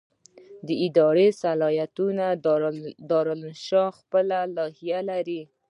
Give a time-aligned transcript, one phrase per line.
[0.67, 2.05] د اداري اصلاحاتو
[3.09, 5.41] دارالانشا خپله لایحه لري.